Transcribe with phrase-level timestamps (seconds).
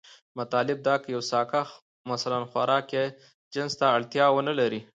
[0.39, 1.67] مطلب دا که يو ساکښ
[2.11, 3.03] مثلا خوراک يا
[3.53, 4.81] جنس ته اړتيا ونه لري،